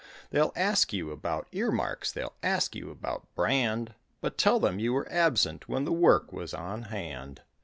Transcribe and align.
They'll 0.31 0.51
ask 0.55 0.91
you 0.93 1.11
about 1.11 1.47
ear 1.51 1.69
marks, 1.71 2.11
they'll 2.11 2.33
ask 2.41 2.73
you 2.75 2.89
about 2.89 3.27
brand, 3.35 3.93
But 4.19 4.35
tell 4.35 4.59
them 4.59 4.79
you 4.79 4.93
were 4.93 5.07
absent 5.11 5.69
when 5.69 5.85
the 5.85 5.93
work 5.93 6.33
was 6.33 6.55
on 6.55 6.85
hand. 6.85 7.43